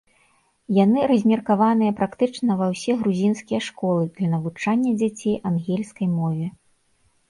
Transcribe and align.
Яны 0.83 1.03
размеркаваныя 1.11 1.91
практычна 2.01 2.51
ва 2.63 2.71
ўсе 2.73 2.97
грузінскія 3.05 3.63
школы 3.69 4.11
для 4.19 4.27
навучання 4.35 4.99
дзяцей 5.01 5.41
ангельскай 5.55 6.07
мове. 6.21 6.55